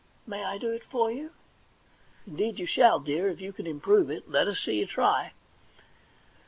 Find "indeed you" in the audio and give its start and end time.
2.25-2.65